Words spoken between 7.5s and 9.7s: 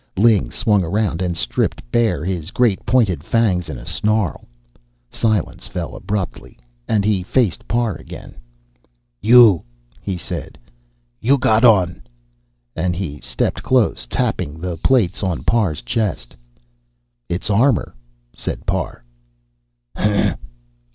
Parr again. "You,"